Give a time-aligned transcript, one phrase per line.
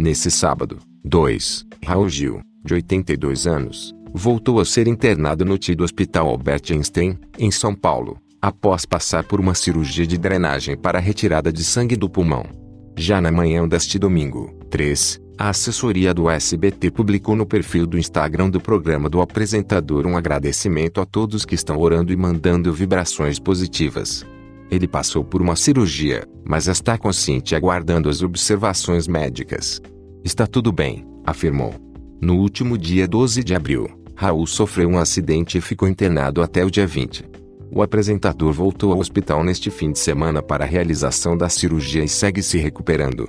[0.00, 6.26] Nesse sábado, 2, Raul Gil, de 82 anos, voltou a ser internado no TID Hospital
[6.26, 11.62] Albert Einstein, em São Paulo, após passar por uma cirurgia de drenagem para retirada de
[11.62, 12.46] sangue do pulmão.
[12.96, 18.48] Já na manhã deste domingo, 3, a assessoria do SBT publicou no perfil do Instagram
[18.48, 24.24] do programa do apresentador um agradecimento a todos que estão orando e mandando vibrações positivas.
[24.70, 29.80] Ele passou por uma cirurgia, mas está consciente aguardando as observações médicas.
[30.24, 31.74] Está tudo bem, afirmou.
[32.20, 36.70] No último dia 12 de abril, Raul sofreu um acidente e ficou internado até o
[36.70, 37.24] dia 20.
[37.72, 42.08] O apresentador voltou ao hospital neste fim de semana para a realização da cirurgia e
[42.08, 43.28] segue se recuperando.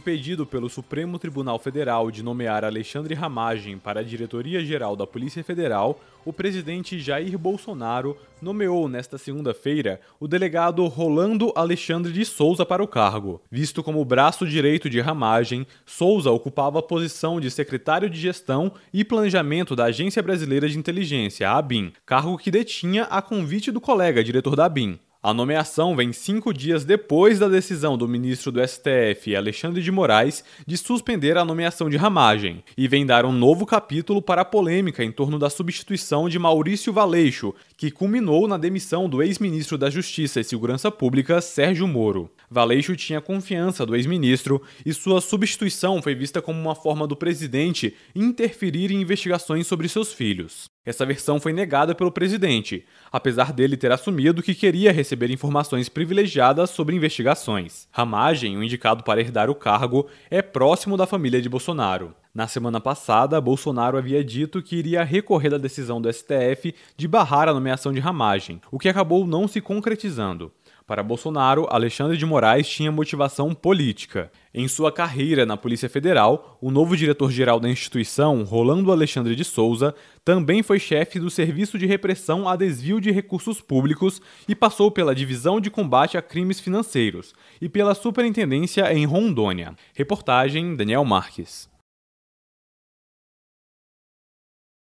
[0.00, 6.00] Impedido pelo Supremo Tribunal Federal de nomear Alexandre Ramagem para a Diretoria-Geral da Polícia Federal,
[6.24, 12.88] o presidente Jair Bolsonaro nomeou nesta segunda-feira o delegado Rolando Alexandre de Souza para o
[12.88, 13.42] cargo.
[13.50, 19.04] Visto como braço direito de Ramagem, Souza ocupava a posição de secretário de Gestão e
[19.04, 24.56] Planejamento da Agência Brasileira de Inteligência, ABIN, cargo que detinha a convite do colega diretor
[24.56, 24.98] da ABIN.
[25.22, 30.42] A nomeação vem cinco dias depois da decisão do ministro do STF, Alexandre de Moraes,
[30.66, 35.04] de suspender a nomeação de Ramagem, e vem dar um novo capítulo para a polêmica
[35.04, 40.40] em torno da substituição de Maurício Valeixo, que culminou na demissão do ex-ministro da Justiça
[40.40, 42.30] e Segurança Pública, Sérgio Moro.
[42.50, 47.94] Valeixo tinha confiança do ex-ministro e sua substituição foi vista como uma forma do presidente
[48.16, 50.69] interferir em investigações sobre seus filhos.
[50.90, 56.70] Essa versão foi negada pelo presidente, apesar dele ter assumido que queria receber informações privilegiadas
[56.70, 57.86] sobre investigações.
[57.92, 62.12] Ramagem, o indicado para herdar o cargo, é próximo da família de Bolsonaro.
[62.32, 67.48] Na semana passada, Bolsonaro havia dito que iria recorrer da decisão do STF de barrar
[67.48, 70.52] a nomeação de Ramagem, o que acabou não se concretizando.
[70.86, 74.30] Para Bolsonaro, Alexandre de Moraes tinha motivação política.
[74.54, 79.94] Em sua carreira na Polícia Federal, o novo diretor-geral da instituição, Rolando Alexandre de Souza,
[80.24, 85.14] também foi chefe do Serviço de Repressão a Desvio de Recursos Públicos e passou pela
[85.14, 89.76] Divisão de Combate a Crimes Financeiros e pela Superintendência em Rondônia.
[89.94, 91.69] Reportagem Daniel Marques.